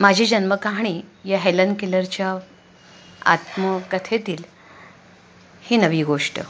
माझी 0.00 0.26
जन्मकहाणी 0.26 1.00
या 1.24 1.38
हेलन 1.38 1.74
किलरच्या 1.74 2.38
आत्मकथेतील 3.24 4.42
ही 5.62 5.76
नवी 5.76 6.02
गोष्ट. 6.02 6.40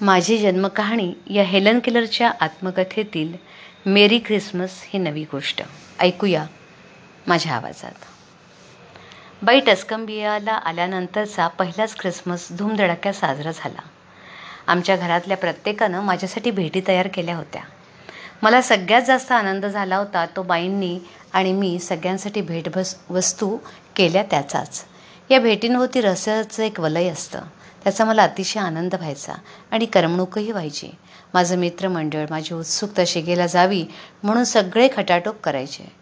माझी 0.00 0.38
जन्मकहाणी 0.38 1.14
या 1.30 1.42
हेलन 1.42 1.78
किलरच्या 1.78 2.32
आत्मकथेतील 2.40 3.32
मेरी 3.86 4.18
ख्रिसमस 4.18 4.70
ही 4.84 4.98
नवी 4.98 5.24
गोष्ट. 5.24 5.62
ऐकूया 6.00 6.46
माझ्या 7.26 7.52
आवाजात. 7.54 8.04
बाई 9.42 9.60
टस्कंबियाला 9.60 10.52
आल्यानंतरचा 10.52 11.48
पहिलाच 11.48 11.98
ख्रिसमस 11.98 12.48
धूमधडाक्यात 12.52 13.14
साजरा 13.14 13.50
झाला. 13.50 13.80
आमच्या 14.66 14.96
घरातल्या 14.96 15.36
प्रत्येकानं 15.36 16.02
माझ्यासाठी 16.02 16.50
भेटी 16.50 16.80
तयार 16.88 17.08
केल्या 17.08 17.36
होत्या. 17.36 17.62
मला 18.42 18.62
सगळ्यात 18.62 19.02
जास्त 19.02 19.32
आनंद 19.32 19.66
झाला 19.66 19.96
होता 19.96 20.26
तो 20.26 20.42
बाईंनी 20.42 20.98
आणि 21.32 21.52
मी 21.52 21.78
सगळ्यांसाठी 21.78 22.40
भेटभस 22.40 22.94
वस्तू 23.10 23.56
केल्या 23.96 24.22
त्याचाच. 24.22 24.84
या 25.30 25.40
भेटींभोवती 25.40 26.00
रहस्याचं 26.00 26.62
एक 26.62 26.80
वलय 26.80 27.08
असतं. 27.08 27.40
त्याचा 27.84 28.04
मला 28.04 28.22
अतिशय 28.22 28.60
आनंद 28.60 28.94
व्हायचा 28.94 29.32
आणि 29.70 29.86
करमणूकही 29.86 30.50
व्हायची. 30.52 30.90
माझं 31.34 31.58
मित्रमंडळ 31.58 32.26
माझी 32.30 32.54
उत्सुकता 32.54 33.02
शिगेला 33.06 33.46
जावी 33.46 33.84
म्हणून 34.22 34.44
सगळे 34.44 34.88
खटाटोप 34.96 35.40
करायचे. 35.40 35.92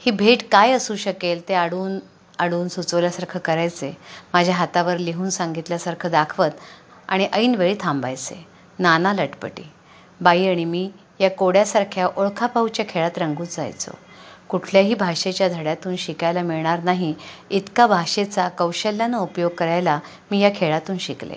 ही 0.00 0.10
भेट 0.10 0.48
काय 0.52 0.72
असू 0.72 0.96
शकेल 0.96 1.48
ते 1.48 1.54
आडून 1.54 1.98
आडून 2.38 2.68
सुचवल्यासारखं 2.68 3.38
करायचे 3.38 3.96
माझ्या 4.32 4.54
हातावर 4.54 4.98
लिहून 4.98 5.30
सांगितल्यासारखं 5.30 6.10
दाखवत 6.10 6.50
आणि 7.08 7.28
ऐनवेळी 7.32 7.74
थांबायचे. 7.80 8.46
नाना 8.78 9.12
लटपटी. 9.12 9.70
बाई 10.20 10.46
आणि 10.46 10.64
मी 10.64 10.90
या 11.22 11.30
कोड्यासारख्या 11.30 12.06
ओळखापाऊच्या 12.16 12.84
खेळात 12.88 13.18
रंगून 13.18 13.46
जायचो. 13.46 13.90
कुठल्याही 14.48 14.94
भाषेच्या 14.94 15.48
धड्यातून 15.48 15.96
शिकायला 15.96 16.42
मिळणार 16.42 16.82
नाही 16.82 17.14
इतका 17.50 17.86
भाषेचा 17.86 18.48
कौशल्यानं 18.48 19.18
उपयोग 19.18 19.50
करायला 19.50 20.00
मी 20.30 20.40
या 20.40 20.50
खेळातून 20.56 20.98
शिकले. 20.98 21.36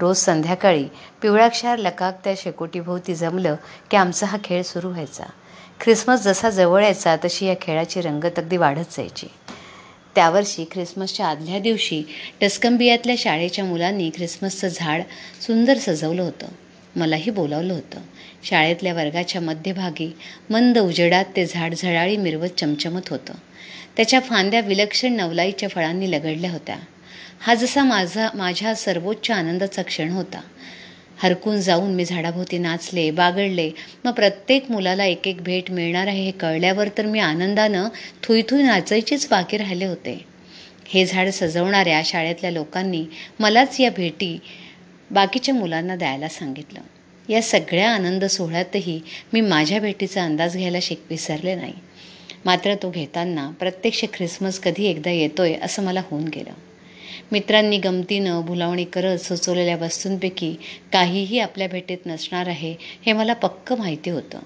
रोज 0.00 0.16
संध्याकाळी 0.16 0.84
पिवळाक्षार 1.22 1.78
लकाक 1.78 2.24
त्या 2.24 2.34
शेकोटीभोवती 2.36 3.14
जमलं 3.14 3.56
की 3.90 3.96
आमचा 3.96 4.26
हा 4.26 4.38
खेळ 4.44 4.62
सुरू 4.62 4.88
व्हायचा. 4.88 5.24
ख्रिसमस 5.80 6.22
जसा 6.22 6.50
जवळ 6.50 6.82
यायचा 6.82 7.16
तशी 7.16 7.46
या 7.46 7.54
खेळाची 7.60 8.00
रंगत 8.00 8.38
अगदी 8.38 8.56
वाढत 8.56 8.90
जायची. 8.90 9.26
त्यावर्षी 10.14 10.64
ख्रिसमसच्या 10.72 11.26
आदल्या 11.26 11.58
दिवशी 11.58 12.02
टस्कंबियातल्या 12.40 13.14
शाळेच्या 13.18 13.64
मुलांनी 13.64 14.10
ख्रिसमसचं 14.16 14.68
झाड 14.68 15.02
सुंदर 15.40 15.78
सजवलं 15.78 16.22
होतं. 16.22 16.46
मलाही 16.96 17.30
बोलावलं 17.30 17.74
होतं. 17.74 18.00
शाळेतल्या 18.44 18.94
वर्गाच्या 18.94 19.40
मध्यभागी 19.40 20.16
मंद 20.50 20.78
उजेडात 20.78 21.24
ते 21.36 21.46
झाड 21.46 21.74
झळाळी 21.74 22.16
मिरवत 22.16 22.48
चमचमत 22.48 23.08
होतं. 23.10 23.34
त्याच्या 23.96 24.20
फांद्या 24.20 24.60
विलक्षण 24.60 25.12
नवलाईच्या 25.12 25.68
फळांनी 25.68 26.10
लगडल्या 26.10 26.50
होत्या. 26.52 26.76
हा 27.40 27.54
जसा 27.54 27.84
माझा 27.84 28.28
माझ्या 28.34 28.74
सर्वोच्च 28.74 29.30
आनंदाचा 29.30 29.82
क्षण 29.82 30.08
होता. 30.08 30.40
हरकून 31.22 31.60
जाऊन 31.60 31.94
मी 31.94 32.04
झाडाभोवती 32.04 32.58
नाचले 32.58 33.10
बागडले. 33.10 33.70
मग 34.04 34.12
प्रत्येक 34.12 34.70
मुलाला 34.70 35.04
एक 35.04 35.28
एक 35.28 35.42
भेट 35.42 35.70
मिळणार 35.70 36.06
आहे 36.06 36.24
हे 36.24 36.30
कळल्यावर 36.30 36.88
तर 36.98 37.06
मी 37.06 37.18
आनंदानं 37.18 37.88
थुईथुई 38.22 38.62
नाचायचीच 38.62 39.28
बाकी 39.30 39.56
राहिले 39.56 39.84
होते. 39.84 40.24
हे 40.86 41.06
झाड 41.06 41.28
सजवणाऱ्या 41.28 42.02
शाळेतल्या 42.04 42.50
लोकांनी 42.50 43.04
मलाच 43.40 43.80
या 43.80 43.90
भेटी 43.90 44.38
बाकीच्या 45.14 45.54
मुलांना 45.54 45.96
द्यायला 45.96 46.28
सांगितलं. 46.28 46.80
या 47.28 47.42
सगळ्या 47.42 47.90
आनंद 47.90 48.24
सोहळ्यातही 48.24 49.00
मी 49.32 49.40
माझ्या 49.40 49.80
भेटीचा 49.80 50.24
अंदाज 50.24 50.56
घ्यायला 50.56 50.78
शिक 50.82 51.00
विसरले 51.10 51.54
नाही. 51.54 51.72
मात्र 52.44 52.74
तो 52.74 52.90
घेताना 52.90 53.50
प्रत्यक्ष 53.50 54.04
ख्रिसमस 54.14 54.58
कधी 54.60 54.84
एकदा 54.84 55.10
येतोय 55.10 55.54
असं 55.62 55.84
मला 55.84 56.02
होऊन 56.10 56.24
गेलं. 56.24 56.50
मित्रांनी 57.32 57.78
गमतीनं 57.78 58.40
भुलावणी 58.40 58.84
करत 58.84 59.18
सुचवलेल्या 59.18 59.76
वस्तूंपैकी 59.76 60.54
काहीही 60.92 61.38
आपल्या 61.38 61.68
भेटीत 61.68 62.06
नसणार 62.06 62.48
आहे 62.48 62.74
हे 63.06 63.12
मला 63.12 63.34
पक्क 63.34 63.72
माहिती 63.72 64.10
होतं. 64.10 64.38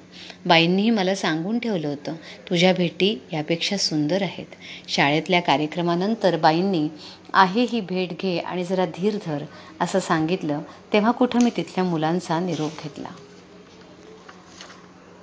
बाईंनीही 0.46 0.90
मला 0.90 1.14
सांगून 1.14 1.58
ठेवलं 1.58 1.88
होतं 1.88 2.14
तुझ्या 2.50 2.72
भेटी 2.72 3.20
यापेक्षा 3.32 3.76
सुंदर 3.76 4.22
आहेत. 4.22 4.46
शाळेतल्या 4.88 5.40
कार्यक्रमानंतर 5.40 6.36
बाईंनी 6.36 6.88
आहे 7.32 7.62
ही 7.62 7.80
भेट 7.80 8.12
घे 8.22 8.38
आणि 8.38 8.64
जरा 8.64 8.84
धीर 8.84 9.16
धर 9.26 9.44
असं 9.80 10.00
सांगितलं 10.00 10.60
तेव्हा 10.92 11.10
कुठं 11.10 11.42
मी 11.42 11.50
तिथल्या 11.56 11.84
मुलांचा 11.84 12.40
निरोप 12.40 12.82
घेतला. 12.82 13.08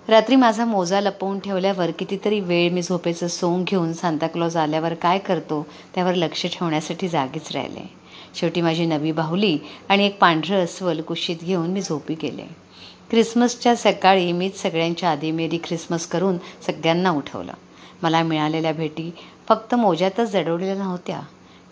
रात्री 0.07 0.35
माझा 0.35 0.65
मोजा 0.65 0.99
लपवून 1.01 1.39
ठेवल्यावर 1.39 1.91
कितीतरी 1.91 2.39
वेळ 2.39 2.71
मी 2.71 2.81
झोपेचं 2.81 3.27
सोंग 3.27 3.63
घेऊन 3.63 3.93
सांताक्लॉज 3.93 4.57
आल्यावर 4.57 4.93
काय 4.93 5.19
करतो 5.19 5.65
त्यावर 5.95 6.13
लक्ष 6.13 6.45
ठेवण्यासाठी 6.45 7.07
जागीच 7.07 7.51
राहिले. 7.51 7.89
शेवटी 8.35 8.61
माझी 8.61 8.85
नवी 8.85 9.11
बाहुली 9.11 9.57
आणि 9.89 10.05
एक 10.05 10.19
पांढरं 10.19 10.63
अस्वल 10.63 11.01
कुशीत 11.01 11.37
घेऊन 11.43 11.69
मी 11.69 11.81
झोपी 11.81 12.15
गेले. 12.21 12.45
ख्रिसमसच्या 13.11 13.75
सकाळी 13.75 14.31
मीच 14.31 14.61
सगळ्यांच्या 14.61 15.11
आधी 15.11 15.31
मेरी 15.31 15.57
ख्रिसमस 15.63 16.07
करून 16.07 16.37
सगळ्यांना 16.67 17.11
उठवलं. 17.11 17.53
मला 18.03 18.23
मिळालेल्या 18.23 18.73
भेटी 18.73 19.11
फक्त 19.47 19.75
मोज्यातच 19.75 20.31
जडवलेल्या 20.31 20.75
नव्हत्या. 20.75 21.19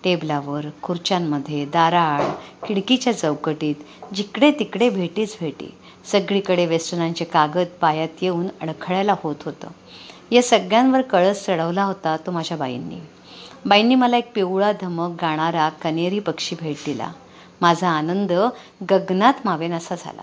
टेबलावर 0.03 0.65
खुर्च्यांमध्ये 0.81 1.65
दाराआड 1.65 2.21
खिडकीच्या 2.67 3.17
चौकटीत 3.17 3.75
जिकडे 4.13 4.51
तिकडे 4.51 4.89
भेटीच 4.89 5.37
भेटी. 5.41 5.73
सगळीकडे 6.05 6.65
वेस्टर्नांचे 6.65 7.25
कागद 7.25 7.67
पायात 7.81 8.07
येऊन 8.21 8.47
अडखळायला 8.61 9.15
होत 9.23 9.35
होतं. 9.45 9.67
या 10.31 10.41
सगळ्यांवर 10.41 11.01
कळस 11.01 11.45
चढवला 11.45 11.83
होता 11.83 12.17
तो 12.17 12.31
माझ्या 12.31 12.57
बाईंनी. 12.57 12.99
बाईंनी 13.65 13.95
मला 13.95 14.17
एक 14.17 14.33
पिवळा 14.33 14.71
धमक 14.81 15.21
गाणारा 15.21 15.69
कनेरी 15.69 16.19
पक्षी 16.19 16.55
भेट 16.61 16.75
दिला. 16.85 17.11
माझा 17.61 17.89
आनंद 17.89 18.31
गगनात 18.91 19.33
मावेन 19.45 19.73
असा 19.73 19.95
झाला. 19.95 20.21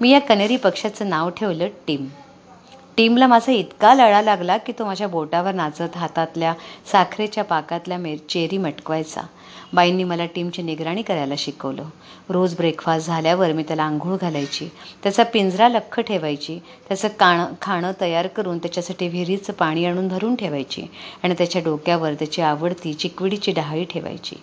मी 0.00 0.10
या 0.10 0.20
कनेरी 0.20 0.56
पक्षाचं 0.56 1.08
नाव 1.08 1.30
ठेवलं 1.30 1.68
टीम. 1.86 2.06
टीमला 2.96 3.26
माझा 3.26 3.52
इतका 3.52 3.94
लळा 3.94 4.22
लागला 4.22 4.56
की 4.56 4.72
तो 4.78 4.84
माझ्या 4.84 5.08
बोटावर 5.08 5.52
नाचत 5.52 5.96
हातातल्या 5.96 6.54
साखरेच्या 6.92 7.44
पाकातल्या 7.44 7.98
मे 7.98 8.16
चेरी 8.16 8.58
मटकवायचा. 8.58 9.20
बाईंनी 9.72 10.04
मला 10.04 10.26
टीमची 10.26 10.62
निगराणी 10.62 11.02
करायला 11.02 11.34
शिकवलं. 11.38 11.84
रोज 12.28 12.54
ब्रेकफास्ट 12.56 13.06
झाल्यावर 13.06 13.52
मी 13.52 13.62
त्याला 13.62 13.82
आंघोळ 13.82 14.16
घालायची 14.16 14.68
त्याचा 15.02 15.22
पिंजरा 15.22 15.68
लख्ख 15.68 16.00
ठेवायची 16.00 16.58
त्याचं 16.88 17.08
काणं 17.08 17.52
खाणं 17.62 17.92
तयार 18.00 18.26
करून 18.26 18.58
त्याच्यासाठी 18.58 19.08
विहिरीचं 19.08 19.52
पाणी 19.52 19.84
आणून 19.84 20.08
भरून 20.08 20.34
ठेवायची 20.34 20.82
आणि 21.22 21.34
त्याच्या 21.38 21.62
डोक्यावर 21.62 22.14
त्याची 22.14 22.42
आवडती 22.42 22.94
चिकविडीची 22.94 23.52
डहाळी 23.52 23.84
ठेवायची. 23.84 24.36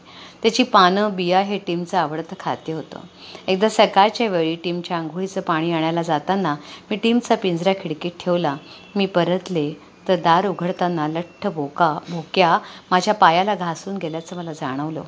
त्याची 0.43 0.63
पानं 0.63 1.15
बिया 1.15 1.39
हे 1.41 1.57
टीमचं 1.57 1.97
आवडतं 1.97 2.35
खाते 2.39 2.71
होतं. 2.71 2.99
एकदा 3.47 3.69
सकाळच्या 3.69 4.27
वेळी 4.27 4.55
टीमच्या 4.55 4.97
आंघोळीचं 4.97 5.41
पाणी 5.41 5.71
आणायला 5.71 6.01
जाताना 6.01 6.55
मी 6.91 6.97
टीमचा 6.97 7.35
पिंजरा 7.35 7.73
खिडकीत 7.73 8.11
ठेवला. 8.19 8.55
मी 8.95 9.05
परतले 9.05 9.73
तर 10.07 10.15
दार 10.15 10.47
उघडताना 10.47 11.07
लठ्ठ 11.07 11.47
बोका 11.47 11.97
भोक्या 12.09 12.57
माझ्या 12.91 13.13
पायाला 13.13 13.55
घासून 13.55 13.97
गेल्याचं 13.97 14.35
मला 14.35 14.53
जाणवलं. 14.53 15.01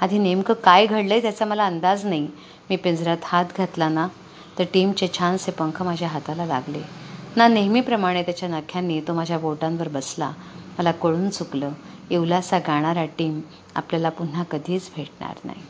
आधी 0.00 0.18
नेमकं 0.18 0.54
काय 0.54 0.86
घडलं 0.86 1.14
आहे 1.14 1.22
त्याचा 1.22 1.44
मला 1.44 1.66
अंदाज 1.66 2.04
नाही. 2.04 2.28
मी 2.70 2.76
पिंजऱ्यात 2.76 3.16
हात 3.22 3.44
घातला 3.58 3.88
ना 3.88 4.08
तर 4.58 4.64
टीमचे 4.74 5.08
छानसे 5.18 5.52
पंख 5.52 5.82
माझ्या 5.82 6.08
हाताला 6.08 6.46
लागले. 6.46 6.82
ना 7.36 7.48
नेहमीप्रमाणे 7.48 8.22
त्याच्या 8.22 8.48
नख्यांनी 8.48 9.00
तो 9.00 9.14
माझ्या 9.14 9.38
बोटांवर 9.38 9.88
बसला. 9.88 10.32
मला 10.78 10.92
कळून 10.92 11.28
चुकलं 11.30 11.72
येवलासा 12.10 12.58
गाणारा 12.58 13.04
टीम 13.04 13.40
आपल्याला 13.74 14.08
पुन्हा 14.08 14.42
कधीच 14.42 14.90
भेटणार 14.96 15.38
नाही. 15.44 15.60